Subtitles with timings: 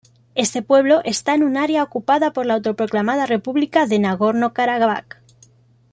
[0.33, 5.05] Este pueblo está en un área ocupada por la autoproclamada República de Nagorno Karabaj.